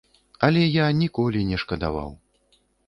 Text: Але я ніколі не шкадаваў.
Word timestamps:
Але 0.47 0.63
я 0.77 0.87
ніколі 1.03 1.47
не 1.53 1.63
шкадаваў. 1.67 2.11